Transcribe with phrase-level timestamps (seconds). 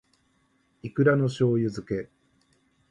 [0.81, 2.09] いくらの醬油漬け